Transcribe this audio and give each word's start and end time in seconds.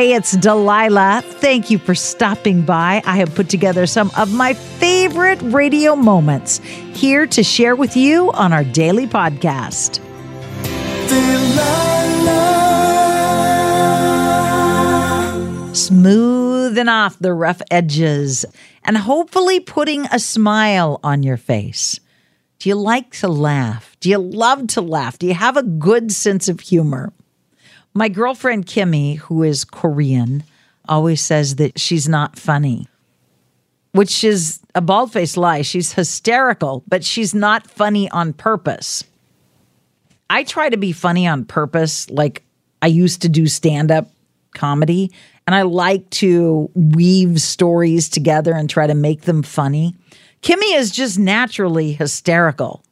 Hey, 0.00 0.14
it's 0.14 0.32
Delilah. 0.32 1.20
Thank 1.22 1.68
you 1.68 1.76
for 1.76 1.94
stopping 1.94 2.62
by. 2.62 3.02
I 3.04 3.18
have 3.18 3.34
put 3.34 3.50
together 3.50 3.86
some 3.86 4.10
of 4.16 4.32
my 4.32 4.54
favorite 4.54 5.38
radio 5.42 5.94
moments 5.94 6.56
here 6.94 7.26
to 7.26 7.42
share 7.42 7.76
with 7.76 7.98
you 7.98 8.32
on 8.32 8.54
our 8.54 8.64
daily 8.64 9.06
podcast. 9.06 10.00
Smoothing 15.76 16.88
off 16.88 17.18
the 17.18 17.34
rough 17.34 17.60
edges 17.70 18.46
and 18.82 18.96
hopefully 18.96 19.60
putting 19.60 20.06
a 20.06 20.18
smile 20.18 20.98
on 21.04 21.22
your 21.22 21.36
face. 21.36 22.00
Do 22.58 22.70
you 22.70 22.74
like 22.74 23.10
to 23.16 23.28
laugh? 23.28 23.98
Do 24.00 24.08
you 24.08 24.16
love 24.16 24.66
to 24.68 24.80
laugh? 24.80 25.18
Do 25.18 25.26
you 25.26 25.34
have 25.34 25.58
a 25.58 25.62
good 25.62 26.10
sense 26.10 26.48
of 26.48 26.60
humor? 26.60 27.12
My 28.00 28.08
girlfriend 28.08 28.64
Kimmy, 28.64 29.18
who 29.18 29.42
is 29.42 29.62
Korean, 29.62 30.42
always 30.88 31.20
says 31.20 31.56
that 31.56 31.78
she's 31.78 32.08
not 32.08 32.38
funny, 32.38 32.88
which 33.92 34.24
is 34.24 34.58
a 34.74 34.80
bald 34.80 35.12
faced 35.12 35.36
lie. 35.36 35.60
She's 35.60 35.92
hysterical, 35.92 36.82
but 36.88 37.04
she's 37.04 37.34
not 37.34 37.66
funny 37.66 38.10
on 38.10 38.32
purpose. 38.32 39.04
I 40.30 40.44
try 40.44 40.70
to 40.70 40.78
be 40.78 40.92
funny 40.92 41.26
on 41.26 41.44
purpose, 41.44 42.08
like 42.08 42.42
I 42.80 42.86
used 42.86 43.20
to 43.20 43.28
do 43.28 43.46
stand 43.46 43.90
up 43.90 44.10
comedy, 44.54 45.12
and 45.46 45.54
I 45.54 45.60
like 45.60 46.08
to 46.20 46.70
weave 46.72 47.38
stories 47.38 48.08
together 48.08 48.54
and 48.54 48.70
try 48.70 48.86
to 48.86 48.94
make 48.94 49.22
them 49.24 49.42
funny. 49.42 49.94
Kimmy 50.40 50.74
is 50.74 50.90
just 50.90 51.18
naturally 51.18 51.92
hysterical. 51.92 52.82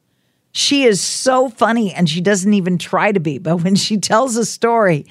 She 0.59 0.83
is 0.83 0.99
so 0.99 1.47
funny 1.47 1.93
and 1.93 2.09
she 2.09 2.19
doesn't 2.19 2.53
even 2.53 2.77
try 2.77 3.13
to 3.13 3.19
be. 3.21 3.37
But 3.37 3.63
when 3.63 3.75
she 3.75 3.97
tells 3.97 4.35
a 4.35 4.43
story, 4.43 5.05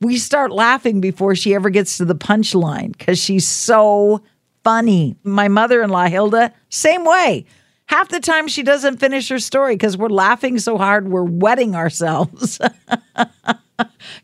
we 0.00 0.16
start 0.16 0.50
laughing 0.50 1.02
before 1.02 1.34
she 1.34 1.54
ever 1.54 1.68
gets 1.68 1.98
to 1.98 2.06
the 2.06 2.14
punchline 2.14 2.96
because 2.96 3.18
she's 3.18 3.46
so 3.46 4.22
funny. 4.64 5.14
My 5.22 5.48
mother 5.48 5.82
in 5.82 5.90
law, 5.90 6.06
Hilda, 6.06 6.54
same 6.70 7.04
way. 7.04 7.44
Half 7.84 8.08
the 8.08 8.18
time 8.18 8.48
she 8.48 8.62
doesn't 8.62 8.96
finish 8.96 9.28
her 9.28 9.38
story 9.38 9.74
because 9.74 9.94
we're 9.98 10.08
laughing 10.08 10.58
so 10.58 10.78
hard 10.78 11.08
we're 11.08 11.22
wetting 11.22 11.76
ourselves. 11.76 12.58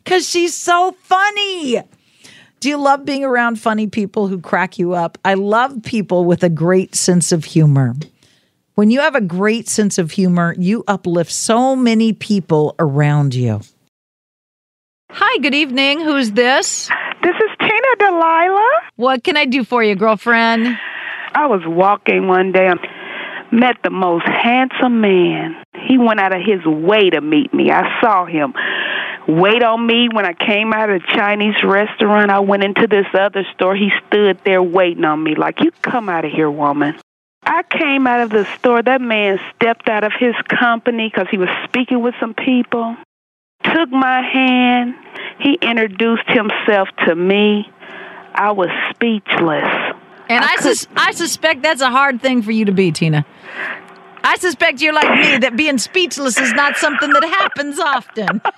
Because 0.03 0.27
she's 0.27 0.55
so 0.55 0.95
funny. 1.03 1.81
Do 2.61 2.69
you 2.69 2.77
love 2.77 3.03
being 3.03 3.25
around 3.25 3.59
funny 3.59 3.87
people 3.87 4.29
who 4.29 4.39
crack 4.39 4.79
you 4.79 4.93
up? 4.93 5.17
I 5.25 5.33
love 5.33 5.83
people 5.83 6.23
with 6.23 6.43
a 6.43 6.49
great 6.49 6.95
sense 6.95 7.33
of 7.33 7.43
humor. 7.43 7.93
When 8.81 8.89
you 8.89 9.01
have 9.01 9.13
a 9.13 9.21
great 9.21 9.69
sense 9.69 9.99
of 9.99 10.09
humor, 10.09 10.55
you 10.57 10.83
uplift 10.87 11.31
so 11.31 11.75
many 11.75 12.13
people 12.13 12.73
around 12.79 13.35
you. 13.35 13.61
Hi, 15.11 15.37
good 15.37 15.53
evening. 15.53 15.99
Who's 15.99 16.31
this? 16.31 16.89
This 17.21 17.35
is 17.35 17.57
Tina 17.59 17.95
Delilah. 17.99 18.71
What 18.95 19.23
can 19.23 19.37
I 19.37 19.45
do 19.45 19.63
for 19.63 19.83
you, 19.83 19.93
girlfriend? 19.93 20.79
I 21.35 21.45
was 21.45 21.61
walking 21.63 22.27
one 22.27 22.53
day 22.53 22.65
and 22.65 22.79
met 23.51 23.75
the 23.83 23.91
most 23.91 24.25
handsome 24.25 24.99
man. 24.99 25.63
He 25.87 25.99
went 25.99 26.19
out 26.19 26.35
of 26.35 26.41
his 26.43 26.65
way 26.65 27.11
to 27.11 27.21
meet 27.21 27.53
me. 27.53 27.69
I 27.69 28.01
saw 28.01 28.25
him 28.25 28.55
wait 29.27 29.61
on 29.61 29.85
me 29.85 30.09
when 30.11 30.25
I 30.25 30.33
came 30.33 30.73
out 30.73 30.89
of 30.89 31.03
the 31.03 31.07
Chinese 31.07 31.63
restaurant. 31.63 32.31
I 32.31 32.39
went 32.39 32.63
into 32.63 32.87
this 32.87 33.05
other 33.13 33.45
store. 33.53 33.75
He 33.75 33.91
stood 34.07 34.39
there 34.43 34.63
waiting 34.63 35.05
on 35.05 35.23
me 35.23 35.35
like, 35.35 35.61
"You 35.61 35.69
come 35.83 36.09
out 36.09 36.25
of 36.25 36.31
here, 36.31 36.49
woman." 36.49 36.95
I 37.51 37.63
came 37.63 38.07
out 38.07 38.21
of 38.21 38.29
the 38.29 38.45
store. 38.57 38.81
That 38.81 39.01
man 39.01 39.37
stepped 39.55 39.89
out 39.89 40.05
of 40.05 40.13
his 40.17 40.33
company 40.47 41.11
because 41.13 41.27
he 41.29 41.37
was 41.37 41.49
speaking 41.65 42.01
with 42.01 42.15
some 42.17 42.33
people. 42.33 42.95
Took 43.65 43.89
my 43.89 44.21
hand. 44.21 44.95
He 45.39 45.55
introduced 45.55 46.27
himself 46.27 46.87
to 47.05 47.13
me. 47.13 47.69
I 48.33 48.53
was 48.53 48.69
speechless. 48.91 49.67
And 50.29 50.45
I, 50.45 50.53
I, 50.53 50.55
sus- 50.61 50.87
I 50.95 51.11
suspect 51.11 51.61
that's 51.61 51.81
a 51.81 51.89
hard 51.89 52.21
thing 52.21 52.41
for 52.41 52.53
you 52.53 52.63
to 52.63 52.71
be, 52.71 52.93
Tina. 52.93 53.25
I 54.23 54.37
suspect 54.37 54.79
you're 54.79 54.93
like 54.93 55.09
me 55.19 55.37
that 55.39 55.57
being 55.57 55.77
speechless 55.77 56.39
is 56.39 56.53
not 56.53 56.77
something 56.77 57.11
that 57.11 57.23
happens 57.23 57.79
often. 57.79 58.41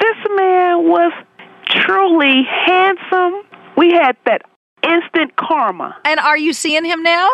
This 0.00 0.16
man 0.36 0.88
was 0.88 1.12
truly 1.66 2.42
handsome. 2.66 3.37
We 3.78 3.92
had 3.92 4.16
that 4.26 4.42
instant 4.82 5.36
karma. 5.36 5.96
And 6.04 6.18
are 6.18 6.36
you 6.36 6.52
seeing 6.52 6.84
him 6.84 7.04
now? 7.04 7.30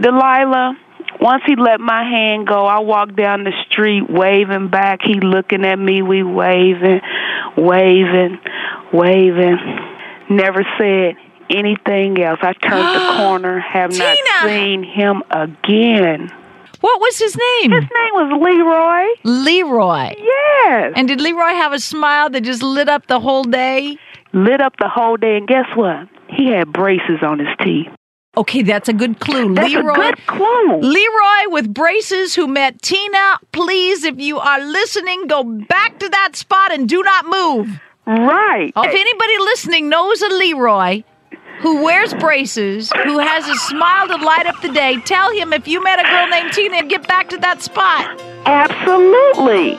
Delilah, 0.00 0.74
once 1.20 1.42
he 1.46 1.54
let 1.54 1.80
my 1.80 2.02
hand 2.02 2.46
go, 2.46 2.64
I 2.64 2.78
walked 2.78 3.14
down 3.14 3.44
the 3.44 3.52
street 3.70 4.08
waving 4.08 4.68
back. 4.68 5.00
He 5.02 5.20
looking 5.20 5.66
at 5.66 5.78
me, 5.78 6.00
we 6.00 6.22
waving, 6.22 7.00
waving, 7.58 8.38
waving. 8.94 9.58
Never 10.30 10.64
said 10.78 11.16
anything 11.50 12.22
else. 12.22 12.38
I 12.40 12.54
turned 12.54 12.94
the 12.94 13.16
corner, 13.18 13.60
have 13.60 13.90
Tina! 13.90 14.04
not 14.04 14.46
seen 14.46 14.82
him 14.82 15.22
again. 15.30 16.32
What 16.80 17.00
was 17.00 17.18
his 17.18 17.36
name? 17.36 17.70
His 17.70 17.82
name 17.82 18.12
was 18.12 18.42
Leroy. 18.42 19.06
Leroy. 19.24 20.14
Yes. 20.18 20.92
And 20.96 21.08
did 21.08 21.20
Leroy 21.20 21.54
have 21.54 21.72
a 21.72 21.80
smile 21.80 22.28
that 22.30 22.42
just 22.42 22.62
lit 22.62 22.88
up 22.88 23.06
the 23.06 23.20
whole 23.20 23.44
day? 23.44 23.98
Lit 24.34 24.60
up 24.60 24.74
the 24.78 24.88
whole 24.88 25.16
day, 25.16 25.36
and 25.36 25.46
guess 25.46 25.66
what? 25.74 26.08
He 26.28 26.50
had 26.50 26.72
braces 26.72 27.22
on 27.22 27.38
his 27.38 27.48
teeth. 27.62 27.86
Okay, 28.36 28.62
that's 28.62 28.88
a 28.88 28.92
good 28.92 29.20
clue. 29.20 29.54
That's 29.54 29.72
Leroy. 29.72 29.92
a 29.92 29.94
good 29.94 30.26
clue. 30.26 30.80
Leroy 30.80 31.52
with 31.52 31.72
braces 31.72 32.34
who 32.34 32.48
met 32.48 32.82
Tina. 32.82 33.38
Please, 33.52 34.02
if 34.02 34.18
you 34.18 34.38
are 34.38 34.60
listening, 34.60 35.28
go 35.28 35.44
back 35.44 36.00
to 36.00 36.08
that 36.08 36.34
spot 36.34 36.72
and 36.72 36.88
do 36.88 37.00
not 37.04 37.26
move. 37.26 37.80
Right. 38.06 38.72
Oh, 38.74 38.82
if 38.82 38.92
anybody 38.92 39.38
listening 39.38 39.88
knows 39.88 40.20
a 40.20 40.28
Leroy 40.28 41.04
who 41.60 41.84
wears 41.84 42.12
braces, 42.14 42.90
who 43.04 43.18
has 43.20 43.46
a 43.48 43.54
smile 43.54 44.08
to 44.08 44.16
light 44.16 44.46
up 44.46 44.60
the 44.62 44.68
day, 44.70 45.00
tell 45.02 45.30
him 45.30 45.52
if 45.52 45.68
you 45.68 45.82
met 45.82 46.00
a 46.00 46.02
girl 46.02 46.26
named 46.26 46.52
Tina 46.52 46.78
and 46.78 46.90
get 46.90 47.06
back 47.06 47.28
to 47.28 47.38
that 47.38 47.62
spot. 47.62 48.20
Absolutely. 48.46 49.76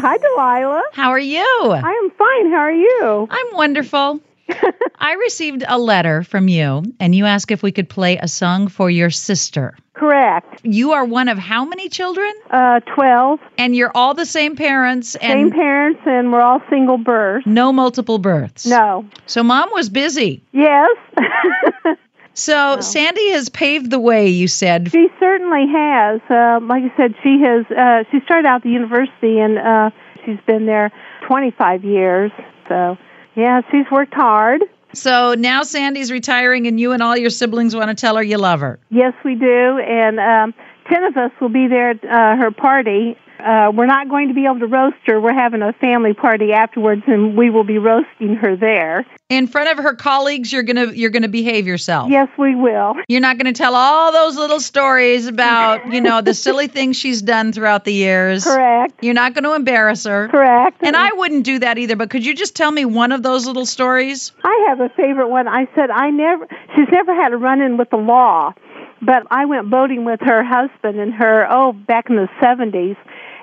Hi, 0.00 0.16
Delilah. 0.16 0.82
How 0.92 1.10
are 1.10 1.18
you? 1.18 1.40
I 1.62 1.90
am 2.04 2.10
fine. 2.10 2.50
How 2.52 2.58
are 2.58 2.72
you? 2.72 3.26
I'm 3.30 3.56
wonderful. 3.56 4.20
I 4.98 5.14
received 5.14 5.64
a 5.66 5.78
letter 5.78 6.22
from 6.22 6.48
you, 6.48 6.84
and 7.00 7.14
you 7.14 7.26
asked 7.26 7.50
if 7.50 7.62
we 7.62 7.72
could 7.72 7.88
play 7.88 8.16
a 8.16 8.28
song 8.28 8.68
for 8.68 8.88
your 8.88 9.10
sister. 9.10 9.76
Correct. 9.94 10.60
You 10.62 10.92
are 10.92 11.04
one 11.04 11.28
of 11.28 11.36
how 11.36 11.64
many 11.64 11.88
children? 11.88 12.32
Uh, 12.50 12.78
12. 12.94 13.40
And 13.58 13.74
you're 13.74 13.90
all 13.94 14.14
the 14.14 14.24
same 14.24 14.54
parents 14.54 15.16
and 15.16 15.32
Same 15.32 15.50
parents, 15.50 16.00
and 16.06 16.32
we're 16.32 16.40
all 16.40 16.62
single 16.70 16.96
births. 16.98 17.46
no 17.46 17.72
multiple 17.72 18.18
births. 18.18 18.64
No. 18.66 19.04
So 19.26 19.42
mom 19.42 19.70
was 19.72 19.88
busy. 19.90 20.42
Yes. 20.52 20.96
So 22.38 22.80
Sandy 22.80 23.32
has 23.32 23.48
paved 23.48 23.90
the 23.90 23.98
way, 23.98 24.28
you 24.28 24.46
said. 24.46 24.92
she 24.92 25.08
certainly 25.18 25.66
has. 25.66 26.20
Uh, 26.30 26.60
like 26.62 26.84
I 26.84 26.96
said, 26.96 27.14
she 27.20 27.40
has. 27.42 27.66
Uh, 27.66 28.04
she 28.12 28.20
started 28.24 28.46
out 28.46 28.56
at 28.58 28.62
the 28.62 28.70
university, 28.70 29.40
and 29.40 29.58
uh, 29.58 29.90
she's 30.24 30.38
been 30.46 30.64
there 30.64 30.92
25 31.26 31.84
years. 31.84 32.30
So, 32.68 32.96
yeah, 33.34 33.62
she's 33.72 33.90
worked 33.90 34.14
hard. 34.14 34.62
So 34.92 35.34
now 35.34 35.64
Sandy's 35.64 36.12
retiring, 36.12 36.68
and 36.68 36.78
you 36.78 36.92
and 36.92 37.02
all 37.02 37.16
your 37.16 37.30
siblings 37.30 37.74
want 37.74 37.88
to 37.88 37.94
tell 37.94 38.16
her 38.16 38.22
you 38.22 38.38
love 38.38 38.60
her. 38.60 38.78
Yes, 38.88 39.14
we 39.24 39.34
do. 39.34 39.78
And 39.80 40.20
um, 40.20 40.54
10 40.88 41.04
of 41.04 41.16
us 41.16 41.32
will 41.40 41.48
be 41.48 41.66
there 41.66 41.90
at 41.90 42.04
uh, 42.04 42.36
her 42.36 42.52
party. 42.52 43.16
Uh, 43.38 43.70
we're 43.74 43.86
not 43.86 44.08
going 44.08 44.28
to 44.28 44.34
be 44.34 44.44
able 44.44 44.58
to 44.60 44.66
roast 44.66 44.96
her. 45.06 45.20
We're 45.20 45.34
having 45.34 45.62
a 45.62 45.72
family 45.74 46.14
party 46.14 46.52
afterwards, 46.52 47.02
and 47.06 47.36
we 47.36 47.50
will 47.50 47.64
be 47.64 47.78
roasting 47.78 48.34
her 48.36 48.56
there. 48.56 49.06
In 49.28 49.46
front 49.46 49.70
of 49.70 49.82
her 49.84 49.94
colleagues, 49.94 50.52
you're 50.52 50.62
gonna 50.62 50.86
you're 50.86 51.10
gonna 51.10 51.28
behave 51.28 51.66
yourself. 51.66 52.10
Yes, 52.10 52.28
we 52.38 52.54
will. 52.54 52.94
You're 53.08 53.20
not 53.20 53.36
gonna 53.36 53.52
tell 53.52 53.74
all 53.74 54.10
those 54.10 54.36
little 54.36 54.60
stories 54.60 55.26
about 55.26 55.92
you 55.92 56.00
know 56.00 56.22
the 56.22 56.32
silly 56.34 56.66
things 56.78 56.96
she's 56.96 57.20
done 57.20 57.52
throughout 57.52 57.84
the 57.84 57.92
years. 57.92 58.44
Correct. 58.44 58.94
You're 59.02 59.14
not 59.14 59.34
going 59.34 59.44
to 59.44 59.54
embarrass 59.54 60.04
her. 60.04 60.28
Correct. 60.28 60.78
And 60.82 60.96
I 60.96 61.12
wouldn't 61.12 61.44
do 61.44 61.58
that 61.60 61.78
either. 61.78 61.96
But 61.96 62.10
could 62.10 62.24
you 62.24 62.34
just 62.34 62.56
tell 62.56 62.70
me 62.70 62.84
one 62.84 63.12
of 63.12 63.22
those 63.22 63.46
little 63.46 63.66
stories? 63.66 64.32
I 64.42 64.66
have 64.68 64.80
a 64.80 64.88
favorite 64.90 65.28
one. 65.28 65.46
I 65.46 65.68
said 65.74 65.90
I 65.90 66.10
never. 66.10 66.46
She's 66.74 66.88
never 66.90 67.14
had 67.14 67.32
a 67.32 67.36
run-in 67.36 67.76
with 67.76 67.90
the 67.90 67.96
law, 67.96 68.54
but 69.02 69.24
I 69.30 69.44
went 69.44 69.70
boating 69.70 70.04
with 70.04 70.20
her 70.22 70.42
husband 70.42 70.98
and 70.98 71.12
her. 71.14 71.46
Oh, 71.50 71.72
back 71.72 72.08
in 72.08 72.16
the 72.16 72.28
seventies, 72.40 72.96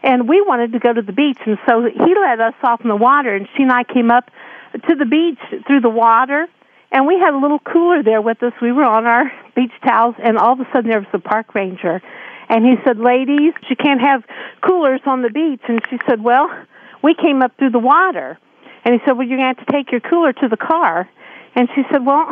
and 0.05 0.29
we 0.29 0.41
wanted 0.41 0.71
to 0.73 0.79
go 0.79 0.93
to 0.93 1.01
the 1.01 1.11
beach, 1.11 1.39
and 1.45 1.57
so 1.67 1.83
he 1.83 2.15
let 2.15 2.39
us 2.39 2.53
off 2.63 2.81
in 2.81 2.87
the 2.87 2.95
water, 2.95 3.35
and 3.35 3.47
she 3.57 3.63
and 3.63 3.71
I 3.71 3.83
came 3.83 4.11
up 4.11 4.29
to 4.87 4.95
the 4.95 5.05
beach 5.05 5.39
through 5.65 5.81
the 5.81 5.89
water. 5.89 6.47
And 6.91 7.07
we 7.07 7.19
had 7.19 7.33
a 7.33 7.37
little 7.37 7.59
cooler 7.59 8.03
there 8.03 8.21
with 8.21 8.41
us. 8.43 8.53
We 8.61 8.71
were 8.71 8.85
on 8.85 9.05
our 9.05 9.31
beach 9.55 9.73
towels, 9.83 10.15
and 10.23 10.37
all 10.37 10.53
of 10.53 10.59
a 10.59 10.67
sudden 10.71 10.89
there 10.89 10.99
was 10.99 11.09
a 11.11 11.19
park 11.19 11.55
ranger. 11.55 12.01
And 12.47 12.63
he 12.63 12.75
said, 12.85 12.99
Ladies, 12.99 13.53
you 13.67 13.75
can't 13.75 13.99
have 13.99 14.23
coolers 14.61 15.01
on 15.05 15.23
the 15.23 15.29
beach. 15.29 15.61
And 15.67 15.81
she 15.89 15.97
said, 16.07 16.23
Well, 16.23 16.49
we 17.01 17.15
came 17.15 17.41
up 17.41 17.57
through 17.57 17.71
the 17.71 17.79
water. 17.79 18.37
And 18.85 18.93
he 18.93 18.99
said, 19.03 19.17
Well, 19.17 19.27
you're 19.27 19.37
going 19.37 19.53
to 19.53 19.59
have 19.59 19.67
to 19.67 19.73
take 19.73 19.91
your 19.91 20.01
cooler 20.01 20.31
to 20.31 20.47
the 20.47 20.57
car. 20.57 21.09
And 21.55 21.67
she 21.75 21.81
said, 21.91 22.05
Well, 22.05 22.29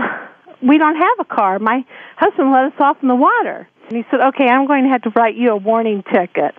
we 0.61 0.77
don't 0.77 0.95
have 0.95 1.19
a 1.19 1.25
car. 1.25 1.59
My 1.59 1.83
husband 2.15 2.51
let 2.51 2.65
us 2.65 2.79
off 2.79 2.97
in 3.01 3.07
the 3.09 3.15
water. 3.15 3.67
And 3.89 3.97
he 3.97 4.05
said, 4.09 4.21
okay, 4.21 4.47
I'm 4.47 4.65
going 4.65 4.83
to 4.83 4.89
have 4.89 5.01
to 5.03 5.09
write 5.09 5.35
you 5.35 5.51
a 5.51 5.57
warning 5.57 6.03
ticket. 6.03 6.55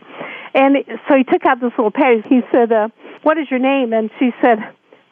And 0.54 0.76
so 1.08 1.16
he 1.16 1.24
took 1.24 1.44
out 1.44 1.60
this 1.60 1.72
little 1.76 1.90
pad. 1.90 2.24
He 2.26 2.40
said, 2.52 2.70
uh, 2.72 2.88
what 3.22 3.38
is 3.38 3.50
your 3.50 3.58
name? 3.60 3.92
And 3.92 4.10
she 4.18 4.30
said, 4.40 4.58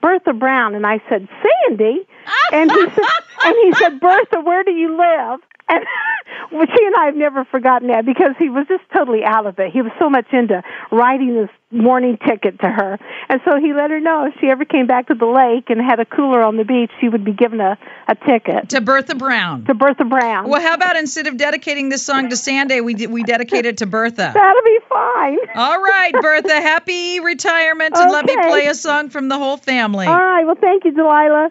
Bertha 0.00 0.32
Brown. 0.32 0.74
And 0.74 0.86
I 0.86 1.02
said, 1.08 1.28
Sandy. 1.68 2.06
And 2.52 2.70
he 2.70 2.84
said, 2.90 3.04
and 3.44 3.56
he 3.62 3.72
said, 3.74 4.00
Bertha, 4.00 4.40
where 4.42 4.62
do 4.62 4.70
you 4.70 4.96
live? 4.96 5.40
And 5.68 5.84
well, 6.52 6.66
she 6.66 6.84
and 6.86 6.94
I 6.96 7.06
have 7.06 7.16
never 7.16 7.44
forgotten 7.44 7.88
that 7.88 8.04
because 8.04 8.34
he 8.38 8.48
was 8.48 8.66
just 8.68 8.84
totally 8.94 9.24
out 9.24 9.46
of 9.46 9.58
it. 9.58 9.72
He 9.72 9.82
was 9.82 9.92
so 9.98 10.10
much 10.10 10.26
into 10.32 10.62
writing 10.90 11.34
this 11.34 11.50
morning 11.70 12.18
ticket 12.28 12.60
to 12.60 12.68
her. 12.68 12.98
And 13.28 13.40
so 13.44 13.58
he 13.58 13.72
let 13.72 13.90
her 13.90 14.00
know 14.00 14.26
if 14.26 14.34
she 14.40 14.48
ever 14.48 14.64
came 14.64 14.86
back 14.86 15.08
to 15.08 15.14
the 15.14 15.26
lake 15.26 15.70
and 15.70 15.80
had 15.80 16.00
a 16.00 16.04
cooler 16.04 16.42
on 16.42 16.56
the 16.58 16.64
beach, 16.64 16.90
she 17.00 17.08
would 17.08 17.24
be 17.24 17.32
given 17.32 17.60
a, 17.60 17.78
a 18.08 18.14
ticket 18.14 18.68
To 18.70 18.80
Bertha 18.80 19.14
Brown. 19.14 19.64
to 19.64 19.74
Bertha 19.74 20.04
Brown. 20.04 20.48
Well, 20.48 20.60
how 20.60 20.74
about 20.74 20.96
instead 20.96 21.26
of 21.26 21.36
dedicating 21.38 21.88
this 21.88 22.04
song 22.04 22.28
to 22.28 22.36
Sandy, 22.36 22.80
we 22.80 22.94
we 23.06 23.22
dedicate 23.22 23.64
it 23.64 23.78
to 23.78 23.86
Bertha? 23.86 24.32
That'll 24.34 24.62
be 24.62 24.78
fine. 24.88 25.38
All 25.54 25.80
right, 25.80 26.12
Bertha, 26.20 26.60
happy 26.60 27.20
retirement, 27.20 27.96
and 27.96 28.10
let 28.12 28.26
me 28.26 28.36
play 28.36 28.66
a 28.66 28.74
song 28.74 29.08
from 29.08 29.28
the 29.28 29.38
whole 29.38 29.56
family. 29.56 30.06
All 30.06 30.14
right. 30.14 30.44
Well, 30.44 30.56
thank 30.60 30.84
you, 30.84 30.92
Delilah. 30.92 31.50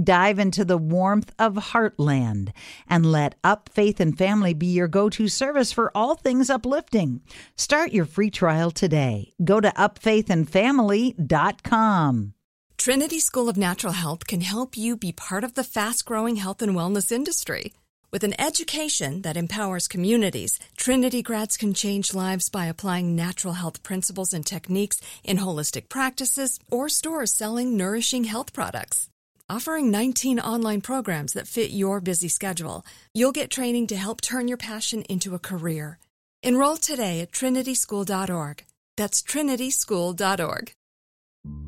Dive 0.00 0.38
into 0.38 0.64
the 0.64 0.78
warmth 0.78 1.32
of 1.36 1.54
Heartland 1.54 2.52
and 2.88 3.10
let 3.10 3.34
Up 3.42 3.68
Faith 3.68 3.98
and 3.98 4.16
Family 4.16 4.54
be 4.54 4.68
your 4.68 4.86
go 4.86 5.10
to 5.10 5.26
service 5.26 5.72
for 5.72 5.90
all 5.96 6.14
things 6.14 6.48
uplifting. 6.48 7.22
Start 7.56 7.92
your 7.92 8.04
free 8.04 8.30
trial 8.30 8.70
today. 8.70 9.32
Go 9.42 9.60
to 9.60 9.70
upfaithandfamily.com. 9.70 12.34
Trinity 12.78 13.20
School 13.20 13.48
of 13.48 13.56
Natural 13.56 13.92
Health 13.92 14.28
can 14.28 14.42
help 14.42 14.76
you 14.76 14.96
be 14.96 15.12
part 15.12 15.42
of 15.44 15.54
the 15.54 15.64
fast 15.64 16.04
growing 16.04 16.36
health 16.36 16.62
and 16.62 16.76
wellness 16.76 17.10
industry. 17.10 17.72
With 18.12 18.24
an 18.24 18.40
education 18.40 19.22
that 19.22 19.36
empowers 19.36 19.86
communities, 19.86 20.58
Trinity 20.76 21.20
grads 21.20 21.56
can 21.56 21.74
change 21.74 22.14
lives 22.14 22.48
by 22.48 22.66
applying 22.66 23.14
natural 23.14 23.54
health 23.54 23.82
principles 23.82 24.32
and 24.32 24.46
techniques 24.46 25.00
in 25.24 25.38
holistic 25.38 25.88
practices 25.88 26.58
or 26.70 26.88
stores 26.88 27.32
selling 27.32 27.76
nourishing 27.76 28.24
health 28.24 28.52
products. 28.52 29.09
Offering 29.50 29.90
19 29.90 30.38
online 30.38 30.80
programs 30.80 31.32
that 31.32 31.48
fit 31.48 31.72
your 31.72 32.00
busy 32.00 32.28
schedule, 32.28 32.86
you'll 33.12 33.32
get 33.32 33.50
training 33.50 33.88
to 33.88 33.96
help 33.96 34.20
turn 34.20 34.46
your 34.46 34.56
passion 34.56 35.02
into 35.08 35.34
a 35.34 35.40
career. 35.40 35.98
Enroll 36.44 36.76
today 36.76 37.18
at 37.18 37.32
trinityschool.org. 37.32 38.64
That's 38.96 39.20
trinityschool.org. 39.20 40.72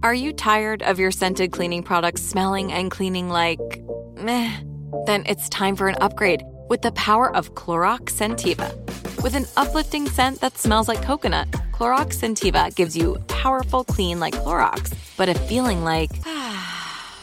Are 0.00 0.14
you 0.14 0.32
tired 0.32 0.84
of 0.84 1.00
your 1.00 1.11
scented 1.11 1.50
cleaning 1.50 1.82
products 1.82 2.23
smelling 2.23 2.73
and 2.73 2.88
cleaning 2.88 3.29
like 3.29 3.58
meh? 4.14 4.61
Then 5.06 5.25
it's 5.26 5.49
time 5.49 5.75
for 5.75 5.88
an 5.88 5.96
upgrade 6.00 6.44
with 6.69 6.82
the 6.82 6.93
power 6.93 7.34
of 7.34 7.55
Clorox 7.56 8.12
Sentiva. 8.12 8.70
With 9.25 9.34
an 9.34 9.46
uplifting 9.56 10.08
scent 10.08 10.40
that 10.40 10.56
smells 10.56 10.87
like 10.87 11.02
coconut, 11.02 11.50
Clorox 11.73 12.20
Sentiva 12.20 12.73
gives 12.76 12.96
you 12.96 13.17
powerful 13.26 13.82
clean 13.82 14.20
like 14.20 14.34
Clorox, 14.34 14.94
but 15.17 15.29
a 15.29 15.34
feeling 15.34 15.82
like 15.82 16.12
ah, 16.26 16.81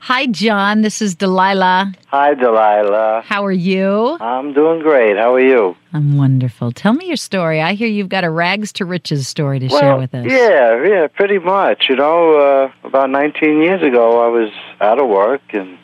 Hi, 0.00 0.26
John. 0.26 0.82
This 0.82 1.02
is 1.02 1.14
Delilah. 1.16 1.92
Hi, 2.08 2.34
Delilah. 2.34 3.22
How 3.24 3.44
are 3.44 3.50
you? 3.52 4.16
I'm 4.20 4.52
doing 4.52 4.80
great. 4.80 5.16
How 5.16 5.34
are 5.34 5.40
you? 5.40 5.76
I'm 5.92 6.16
wonderful. 6.16 6.70
Tell 6.70 6.92
me 6.92 7.06
your 7.08 7.16
story. 7.16 7.60
I 7.60 7.74
hear 7.74 7.88
you've 7.88 8.08
got 8.08 8.22
a 8.22 8.30
rags 8.30 8.72
to 8.74 8.84
riches 8.84 9.26
story 9.26 9.58
to 9.58 9.68
share 9.68 9.96
with 9.96 10.14
us. 10.14 10.24
yeah, 10.28 10.84
yeah, 10.84 11.06
pretty 11.08 11.38
much. 11.38 11.86
You 11.88 11.96
know, 11.96 12.36
uh, 12.38 12.86
about 12.86 13.10
19 13.10 13.60
years 13.62 13.82
ago, 13.82 14.24
I 14.24 14.28
was 14.28 14.50
out 14.80 15.00
of 15.00 15.08
work 15.08 15.42
and 15.50 15.76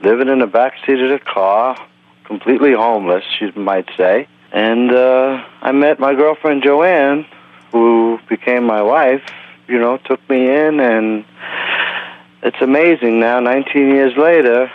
living 0.00 0.28
in 0.28 0.38
the 0.38 0.46
back 0.46 0.74
seat 0.86 0.98
of 1.00 1.10
the 1.10 1.18
car, 1.18 1.76
completely 2.24 2.72
homeless, 2.72 3.24
you 3.40 3.52
might 3.56 3.88
say. 3.96 4.26
And 4.52 4.90
uh, 4.90 5.44
I 5.60 5.72
met 5.72 6.00
my 6.00 6.14
girlfriend 6.14 6.62
Joanne, 6.62 7.26
who 7.72 8.18
became 8.28 8.64
my 8.64 8.80
wife. 8.80 9.22
You 9.68 9.78
know, 9.78 9.98
took 9.98 10.20
me 10.30 10.48
in, 10.48 10.80
and 10.80 11.24
it's 12.42 12.60
amazing. 12.60 13.20
Now, 13.20 13.40
19 13.40 13.88
years 13.90 14.16
later, 14.16 14.70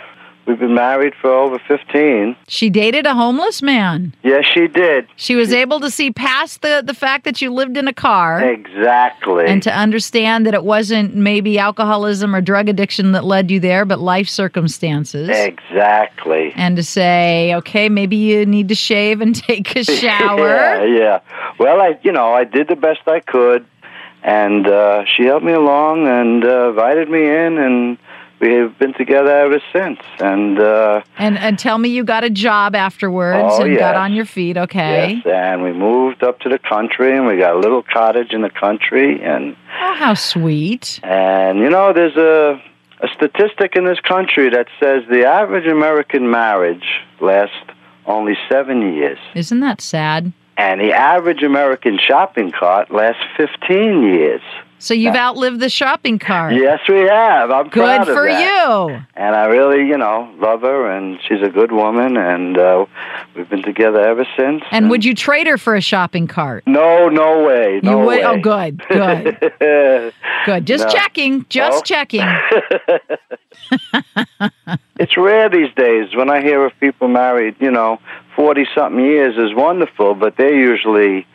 we've 0.46 0.58
been 0.60 0.74
married 0.74 1.12
for 1.20 1.30
over 1.32 1.58
15. 1.66 2.36
She 2.48 2.70
dated 2.70 3.04
a 3.06 3.14
homeless 3.14 3.62
man. 3.62 4.14
Yes, 4.22 4.44
she 4.46 4.68
did. 4.68 5.08
She 5.16 5.34
was 5.34 5.52
able 5.52 5.80
to 5.80 5.90
see 5.90 6.12
past 6.12 6.62
the, 6.62 6.82
the 6.86 6.94
fact 6.94 7.24
that 7.24 7.42
you 7.42 7.52
lived 7.52 7.76
in 7.76 7.88
a 7.88 7.92
car. 7.92 8.40
Exactly. 8.44 9.44
and 9.46 9.62
to 9.64 9.72
understand 9.74 10.46
that 10.46 10.54
it 10.54 10.62
wasn't 10.64 11.14
maybe 11.16 11.58
alcoholism 11.58 12.34
or 12.34 12.40
drug 12.40 12.68
addiction 12.68 13.12
that 13.12 13.24
led 13.24 13.50
you 13.50 13.58
there, 13.58 13.84
but 13.84 13.98
life 13.98 14.28
circumstances. 14.28 15.28
Exactly. 15.28 16.52
And 16.54 16.76
to 16.76 16.82
say, 16.84 17.54
okay, 17.56 17.88
maybe 17.88 18.16
you 18.16 18.46
need 18.46 18.68
to 18.68 18.74
shave 18.76 19.20
and 19.20 19.34
take 19.48 19.74
a 19.74 19.82
shower. 20.00 20.48
yeah, 20.48 20.84
yeah. 20.84 21.20
Well, 21.58 21.80
I, 21.80 21.98
you 22.02 22.12
know, 22.12 22.32
I 22.32 22.44
did 22.44 22.68
the 22.68 22.76
best 22.76 23.00
I 23.06 23.20
could, 23.20 23.66
and 24.26 24.66
uh, 24.66 25.04
she 25.06 25.22
helped 25.24 25.44
me 25.46 25.52
along 25.52 26.06
and 26.08 26.44
uh, 26.44 26.70
invited 26.70 27.08
me 27.08 27.22
in, 27.22 27.58
and 27.58 27.96
we 28.40 28.52
have 28.54 28.76
been 28.78 28.92
together 28.92 29.30
ever 29.30 29.60
since. 29.72 30.00
And 30.18 30.58
uh, 30.58 31.02
And 31.16 31.38
and 31.38 31.58
tell 31.58 31.78
me 31.78 31.88
you 31.90 32.04
got 32.04 32.24
a 32.24 32.28
job 32.30 32.74
afterwards 32.74 33.48
Oh, 33.52 33.62
and 33.64 33.78
got 33.78 33.94
on 33.94 34.12
your 34.12 34.26
feet, 34.26 34.56
okay? 34.58 35.14
yes, 35.14 35.26
and 35.26 35.62
we 35.62 35.72
moved 35.72 36.22
up 36.22 36.40
to 36.40 36.48
the 36.48 36.58
country, 36.58 37.16
and 37.16 37.26
we 37.26 37.38
got 37.38 37.54
a 37.54 37.58
little 37.58 37.82
cottage 37.82 38.32
in 38.32 38.42
the 38.42 38.50
country, 38.50 39.22
and 39.22 39.56
Oh, 39.80 39.94
how 39.94 40.14
sweet. 40.14 41.00
and 41.04 41.58
you 41.60 41.70
know, 41.70 41.92
there's 41.92 42.16
a 42.16 42.60
a 43.00 43.08
statistic 43.14 43.76
in 43.76 43.84
this 43.84 44.00
country 44.00 44.48
that 44.50 44.66
says 44.80 45.02
the 45.10 45.24
average 45.26 45.66
American 45.66 46.30
marriage 46.30 46.86
lasts 47.20 47.54
only 48.06 48.34
seven 48.50 48.94
years. 48.94 49.18
Isn't 49.34 49.60
that 49.60 49.80
sad? 49.82 50.32
And 50.58 50.80
the 50.80 50.92
average 50.92 51.42
American 51.42 51.98
shopping 51.98 52.50
cart 52.50 52.90
lasts 52.90 53.22
15 53.36 54.02
years. 54.02 54.40
So 54.78 54.92
you've 54.92 55.16
outlived 55.16 55.58
the 55.60 55.70
shopping 55.70 56.18
cart. 56.18 56.52
Yes, 56.54 56.80
we 56.86 57.00
have. 57.00 57.50
I'm 57.50 57.68
Good 57.70 57.82
proud 57.82 58.08
of 58.08 58.14
for 58.14 58.28
you. 58.28 59.02
And 59.14 59.34
I 59.34 59.46
really, 59.46 59.88
you 59.88 59.96
know, 59.96 60.30
love 60.38 60.60
her, 60.60 60.90
and 60.90 61.18
she's 61.26 61.40
a 61.42 61.48
good 61.48 61.72
woman, 61.72 62.18
and 62.18 62.58
uh, 62.58 62.84
we've 63.34 63.48
been 63.48 63.62
together 63.62 64.00
ever 64.00 64.26
since. 64.36 64.62
And 64.70 64.90
would 64.90 65.02
you 65.02 65.14
trade 65.14 65.46
her 65.46 65.56
for 65.56 65.74
a 65.74 65.80
shopping 65.80 66.26
cart? 66.26 66.62
No, 66.66 67.08
no 67.08 67.42
way. 67.44 67.80
No 67.82 67.90
you 67.92 67.96
would? 67.98 68.06
way. 68.06 68.24
Oh, 68.24 68.38
good, 68.38 68.82
good, 68.90 70.12
good. 70.44 70.66
Just 70.66 70.84
No. 70.84 70.90
checking, 70.92 71.46
just 71.48 71.78
No. 71.78 71.82
checking. 71.82 72.20
it's 74.98 75.16
rare 75.16 75.48
these 75.48 75.72
days 75.74 76.14
when 76.14 76.30
I 76.30 76.40
hear 76.42 76.64
of 76.64 76.72
people 76.80 77.08
married, 77.08 77.56
you 77.60 77.70
know, 77.70 78.00
40 78.34 78.66
something 78.74 79.04
years 79.04 79.36
is 79.36 79.54
wonderful, 79.54 80.14
but 80.14 80.36
they 80.36 80.54
usually 80.56 81.26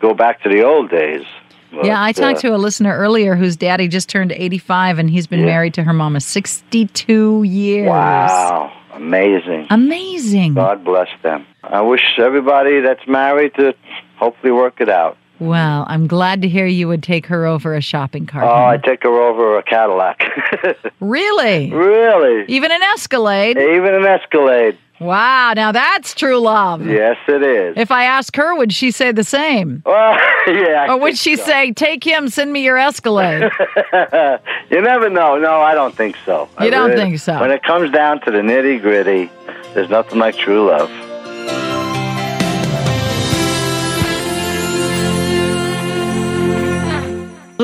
go 0.00 0.14
back 0.14 0.42
to 0.42 0.48
the 0.48 0.62
old 0.64 0.90
days. 0.90 1.24
Yeah, 1.72 2.00
I 2.00 2.12
But, 2.12 2.20
talked 2.20 2.38
uh, 2.38 2.48
to 2.48 2.54
a 2.54 2.56
listener 2.58 2.96
earlier 2.96 3.34
whose 3.34 3.56
daddy 3.56 3.88
just 3.88 4.08
turned 4.08 4.32
85 4.32 4.98
and 4.98 5.10
he's 5.10 5.26
been 5.26 5.40
Yeah. 5.40 5.46
married 5.46 5.74
to 5.74 5.82
her 5.84 5.92
mama 5.92 6.20
62 6.20 7.42
years. 7.42 7.88
Wow, 7.88 8.72
amazing. 8.94 9.66
Amazing. 9.70 10.54
God 10.54 10.84
bless 10.84 11.08
them. 11.22 11.44
I 11.64 11.80
wish 11.82 12.02
everybody 12.18 12.80
that's 12.80 13.06
married 13.06 13.54
to 13.56 13.74
hopefully 14.16 14.52
work 14.52 14.80
it 14.80 14.88
out. 14.88 15.16
Well, 15.38 15.84
I'm 15.88 16.06
glad 16.06 16.42
to 16.42 16.48
hear 16.48 16.66
you 16.66 16.88
would 16.88 17.02
take 17.02 17.26
her 17.26 17.44
over 17.46 17.74
a 17.74 17.80
shopping 17.80 18.26
cart. 18.26 18.44
Oh, 18.44 18.48
honey. 18.48 18.64
I 18.64 18.76
take 18.78 19.02
her 19.02 19.20
over 19.20 19.58
a 19.58 19.62
Cadillac. 19.62 20.22
really? 21.00 21.70
really? 21.72 22.44
Even 22.48 22.72
an 22.72 22.82
Escalade? 22.94 23.58
Even 23.58 23.94
an 23.94 24.04
Escalade. 24.06 24.78
Wow, 24.98 25.52
now 25.54 25.72
that's 25.72 26.14
true 26.14 26.38
love. 26.38 26.86
Yes, 26.86 27.18
it 27.28 27.42
is. 27.42 27.74
If 27.76 27.90
I 27.90 28.04
ask 28.04 28.34
her, 28.36 28.54
would 28.56 28.72
she 28.72 28.90
say 28.90 29.12
the 29.12 29.24
same? 29.24 29.82
Well, 29.96 30.18
yeah. 30.46 30.86
I 30.88 30.92
Or 30.94 30.96
would 30.98 31.18
she 31.18 31.36
so. 31.36 31.44
say, 31.44 31.72
take 31.72 32.02
him, 32.04 32.28
send 32.28 32.52
me 32.52 32.62
your 32.64 32.78
Escalade? 32.78 33.42
you 34.70 34.80
never 34.80 35.10
know. 35.10 35.36
No, 35.38 35.60
I 35.60 35.74
don't 35.74 35.94
think 35.94 36.16
so. 36.24 36.48
I 36.56 36.64
You 36.66 36.70
don't 36.70 36.92
think 36.92 37.18
so? 37.18 37.40
When 37.40 37.50
it 37.50 37.62
comes 37.64 37.90
down 37.90 38.20
to 38.22 38.30
the 38.30 38.38
nitty 38.38 38.80
gritty, 38.80 39.28
there's 39.74 39.90
nothing 39.90 40.18
like 40.18 40.36
true 40.36 40.68
love. 40.70 40.88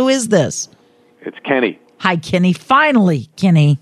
Who 0.02 0.08
is 0.08 0.30
this? 0.30 0.68
It's 1.20 1.38
Kenny. 1.44 1.78
Hi, 1.98 2.16
Kenny. 2.16 2.52
Finally, 2.52 3.28
Kenny. 3.36 3.78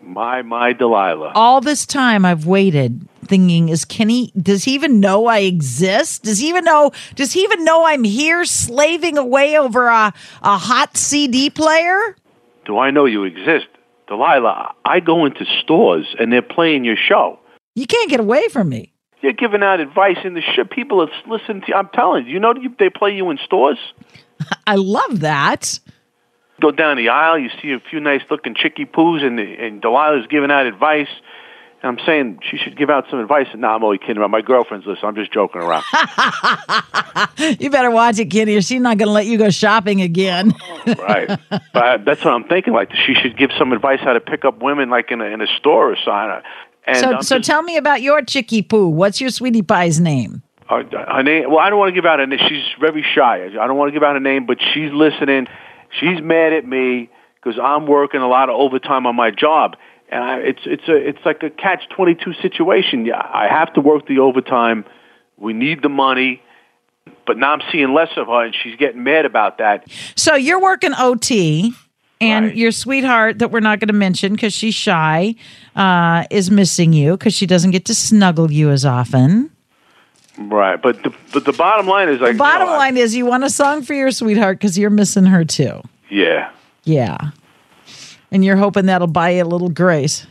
My, 0.00 0.42
my 0.42 0.72
Delilah. 0.72 1.32
All 1.34 1.60
this 1.60 1.84
time 1.84 2.24
I've 2.24 2.46
waited 2.46 3.08
thinking, 3.24 3.68
is 3.68 3.84
Kenny, 3.84 4.30
does 4.40 4.62
he 4.62 4.74
even 4.74 5.00
know 5.00 5.26
I 5.26 5.40
exist? 5.40 6.22
Does 6.22 6.38
he 6.38 6.50
even 6.50 6.62
know, 6.62 6.92
does 7.16 7.32
he 7.32 7.40
even 7.40 7.64
know 7.64 7.84
I'm 7.84 8.04
here 8.04 8.44
slaving 8.44 9.18
away 9.18 9.58
over 9.58 9.88
a, 9.88 10.14
a 10.40 10.56
hot 10.56 10.96
CD 10.96 11.50
player? 11.50 12.16
Do 12.64 12.78
I 12.78 12.92
know 12.92 13.06
you 13.06 13.24
exist? 13.24 13.66
Delilah, 14.06 14.72
I 14.84 15.00
go 15.00 15.24
into 15.24 15.44
stores 15.64 16.14
and 16.20 16.32
they're 16.32 16.42
playing 16.42 16.84
your 16.84 16.94
show. 16.94 17.40
You 17.74 17.88
can't 17.88 18.08
get 18.08 18.20
away 18.20 18.46
from 18.50 18.68
me. 18.68 18.92
You're 19.26 19.32
giving 19.32 19.60
out 19.60 19.80
advice 19.80 20.18
in 20.22 20.34
the 20.34 20.40
shit 20.40 20.70
People 20.70 21.02
are 21.02 21.08
listening 21.26 21.62
to 21.62 21.66
you. 21.66 21.74
I'm 21.74 21.88
telling 21.88 22.26
you, 22.26 22.34
you 22.34 22.38
know 22.38 22.54
you, 22.54 22.72
they 22.78 22.90
play 22.90 23.10
you 23.10 23.28
in 23.30 23.38
stores? 23.44 23.78
I 24.68 24.76
love 24.76 25.18
that. 25.18 25.80
Go 26.60 26.70
down 26.70 26.96
the 26.96 27.08
aisle, 27.08 27.36
you 27.36 27.50
see 27.60 27.72
a 27.72 27.80
few 27.90 27.98
nice 27.98 28.20
looking 28.30 28.54
chickie 28.54 28.84
poos, 28.86 29.24
and, 29.24 29.40
and 29.40 29.82
Delilah's 29.82 30.28
giving 30.28 30.52
out 30.52 30.66
advice. 30.66 31.08
And 31.82 31.98
I'm 31.98 32.06
saying 32.06 32.38
she 32.48 32.56
should 32.56 32.78
give 32.78 32.88
out 32.88 33.06
some 33.10 33.18
advice. 33.18 33.48
And 33.50 33.62
now 33.62 33.74
I'm 33.74 33.82
only 33.82 33.98
kidding 33.98 34.16
about 34.16 34.30
my 34.30 34.42
girlfriend's 34.42 34.86
list. 34.86 35.02
I'm 35.02 35.16
just 35.16 35.32
joking 35.32 35.60
around. 35.60 35.82
You 37.38 37.70
better 37.70 37.90
watch 37.90 38.18
it, 38.18 38.26
Kenny, 38.26 38.56
or 38.56 38.62
she's 38.62 38.80
not 38.80 38.98
going 38.98 39.08
to 39.08 39.12
let 39.12 39.26
you 39.26 39.38
go 39.38 39.50
shopping 39.50 40.00
again. 40.00 40.54
right. 40.86 41.38
But 41.72 42.04
that's 42.04 42.24
what 42.24 42.34
I'm 42.34 42.44
thinking. 42.44 42.72
Like 42.72 42.92
she 42.94 43.14
should 43.14 43.36
give 43.36 43.50
some 43.58 43.72
advice 43.72 44.00
how 44.00 44.12
to 44.12 44.20
pick 44.20 44.44
up 44.44 44.62
women, 44.62 44.90
like 44.90 45.10
in 45.10 45.20
a, 45.20 45.24
in 45.24 45.40
a 45.40 45.46
store 45.58 45.92
or 45.92 45.96
something. 45.96 46.42
And 46.86 46.96
so, 46.98 47.12
I'm 47.14 47.22
so 47.22 47.36
just- 47.38 47.48
tell 47.48 47.62
me 47.62 47.76
about 47.76 48.02
your 48.02 48.22
chickie 48.22 48.62
poo. 48.62 48.88
What's 48.88 49.20
your 49.20 49.30
sweetie 49.30 49.62
pie's 49.62 50.00
name? 50.00 50.42
Uh, 50.68 50.82
her 50.92 51.22
name, 51.22 51.48
well, 51.50 51.58
I 51.60 51.70
don't 51.70 51.78
want 51.78 51.90
to 51.90 51.94
give 51.94 52.06
out 52.06 52.18
a 52.18 52.26
name. 52.26 52.40
She's 52.48 52.64
very 52.80 53.02
shy. 53.14 53.44
I 53.46 53.66
don't 53.66 53.76
want 53.76 53.88
to 53.88 53.92
give 53.92 54.02
out 54.02 54.16
a 54.16 54.20
name, 54.20 54.46
but 54.46 54.58
she's 54.74 54.90
listening. 54.92 55.46
She's 56.00 56.20
mad 56.20 56.52
at 56.52 56.66
me 56.66 57.08
because 57.36 57.58
I'm 57.62 57.86
working 57.86 58.20
a 58.20 58.28
lot 58.28 58.48
of 58.48 58.56
overtime 58.56 59.06
on 59.06 59.14
my 59.14 59.30
job, 59.30 59.76
and 60.10 60.24
I, 60.24 60.38
it's 60.38 60.62
it's 60.64 60.88
a 60.88 60.96
it's 60.96 61.18
like 61.24 61.42
a 61.44 61.50
catch 61.50 61.88
twenty 61.94 62.16
two 62.16 62.32
situation. 62.42 63.06
Yeah, 63.06 63.20
I 63.22 63.46
have 63.48 63.72
to 63.74 63.80
work 63.80 64.08
the 64.08 64.18
overtime. 64.18 64.84
We 65.36 65.52
need 65.52 65.82
the 65.82 65.88
money, 65.88 66.42
but 67.26 67.38
now 67.38 67.52
I'm 67.52 67.62
seeing 67.70 67.94
less 67.94 68.10
of 68.16 68.26
her, 68.26 68.44
and 68.46 68.54
she's 68.54 68.74
getting 68.76 69.04
mad 69.04 69.24
about 69.24 69.58
that. 69.58 69.88
So 70.16 70.34
you're 70.34 70.60
working 70.60 70.92
OT, 70.98 71.72
and 72.20 72.46
Right. 72.46 72.56
your 72.56 72.70
sweetheart 72.72 73.38
that 73.40 73.50
we're 73.50 73.60
not 73.60 73.78
going 73.80 73.88
to 73.88 73.92
mention 73.94 74.32
because 74.32 74.52
she's 74.54 74.74
shy 74.74 75.34
uh, 75.74 76.24
is 76.30 76.50
missing 76.50 76.92
you 76.92 77.12
because 77.16 77.34
she 77.34 77.46
doesn't 77.46 77.70
get 77.72 77.84
to 77.86 77.94
snuggle 77.94 78.50
you 78.50 78.70
as 78.70 78.84
often. 78.84 79.50
Right, 80.38 80.80
but 80.80 81.02
the 81.02 81.12
but 81.32 81.44
the 81.46 81.52
bottom 81.52 81.86
line 81.86 82.08
is 82.10 82.20
like 82.20 82.32
The 82.32 82.38
bottom 82.38 82.66
you 82.66 82.72
know, 82.72 82.74
I- 82.74 82.78
line 82.78 82.96
is 82.98 83.14
you 83.16 83.24
want 83.26 83.44
a 83.44 83.50
song 83.50 83.82
for 83.82 83.94
your 83.94 84.10
sweetheart 84.10 84.58
because 84.58 84.78
you're 84.78 84.90
missing 84.90 85.24
her 85.26 85.44
too. 85.44 85.80
yeah, 86.10 86.50
Yeah, 86.84 87.16
and 88.30 88.44
you're 88.44 88.56
hoping 88.56 88.84
that'll 88.86 89.06
buy 89.06 89.30
you 89.30 89.42
a 89.42 89.44
little 89.44 89.70
grace. 89.70 90.26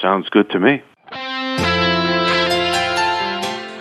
sounds 0.00 0.28
good 0.28 0.48
to 0.50 0.60
me. 0.60 0.82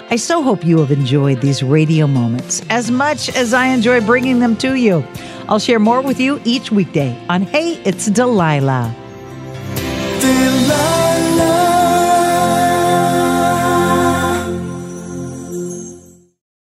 I 0.10 0.16
so 0.16 0.42
hope 0.42 0.66
you 0.66 0.80
have 0.80 0.90
enjoyed 0.92 1.42
these 1.42 1.62
radio 1.62 2.08
moments 2.08 2.62
as 2.70 2.90
much 2.90 3.30
as 3.36 3.54
I 3.54 3.68
enjoy 3.68 4.00
bringing 4.02 4.40
them 4.40 4.56
to 4.58 4.76
you. 4.76 5.04
I'll 5.50 5.60
share 5.60 5.80
more 5.80 6.02
with 6.02 6.20
you 6.20 6.40
each 6.44 6.72
weekday 6.72 7.18
on 7.30 7.44
Hey, 7.44 7.82
It's 7.84 8.08
Delilah. 8.08 8.96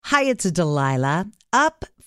Hi, 0.05 0.23
it's 0.25 0.45
Delilah. 0.45 1.27
Up 1.53 1.85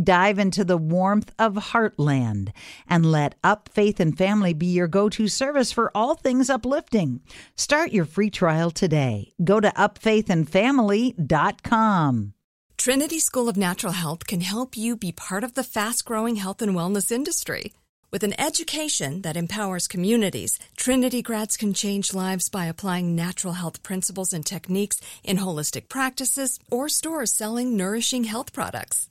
Dive 0.00 0.38
into 0.38 0.64
the 0.64 0.78
warmth 0.78 1.34
of 1.38 1.52
Heartland 1.54 2.52
and 2.88 3.04
let 3.04 3.34
Up 3.44 3.68
Faith 3.68 4.00
and 4.00 4.16
Family 4.16 4.54
be 4.54 4.68
your 4.68 4.88
go 4.88 5.10
to 5.10 5.28
service 5.28 5.70
for 5.70 5.90
all 5.94 6.14
things 6.14 6.48
uplifting. 6.48 7.20
Start 7.56 7.92
your 7.92 8.06
free 8.06 8.30
trial 8.30 8.70
today. 8.70 9.34
Go 9.44 9.60
to 9.60 9.68
upfaithandfamily.com. 9.68 12.32
Trinity 12.78 13.20
School 13.20 13.50
of 13.50 13.58
Natural 13.58 13.92
Health 13.92 14.26
can 14.26 14.40
help 14.40 14.78
you 14.78 14.96
be 14.96 15.12
part 15.12 15.44
of 15.44 15.52
the 15.52 15.62
fast 15.62 16.06
growing 16.06 16.36
health 16.36 16.62
and 16.62 16.74
wellness 16.74 17.12
industry. 17.12 17.74
With 18.10 18.24
an 18.24 18.40
education 18.40 19.20
that 19.22 19.36
empowers 19.36 19.86
communities, 19.86 20.58
Trinity 20.76 21.20
grads 21.20 21.58
can 21.58 21.74
change 21.74 22.14
lives 22.14 22.48
by 22.48 22.64
applying 22.64 23.14
natural 23.14 23.52
health 23.52 23.82
principles 23.82 24.32
and 24.32 24.44
techniques 24.44 25.02
in 25.22 25.36
holistic 25.36 25.90
practices 25.90 26.58
or 26.70 26.88
stores 26.88 27.30
selling 27.30 27.76
nourishing 27.76 28.24
health 28.24 28.54
products. 28.54 29.10